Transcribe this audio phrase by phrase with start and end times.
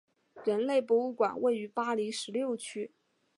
[0.43, 2.91] 人类博物馆位于巴黎十六区。